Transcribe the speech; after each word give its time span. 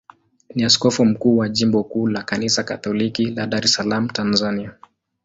ni 0.55 0.63
askofu 0.65 1.05
mkuu 1.05 1.37
wa 1.37 1.49
jimbo 1.49 1.83
kuu 1.83 2.07
la 2.07 2.23
Kanisa 2.23 2.63
Katoliki 2.63 3.25
la 3.25 3.47
Dar 3.47 3.65
es 3.65 3.73
Salaam, 3.73 4.09
Tanzania. 4.09 4.75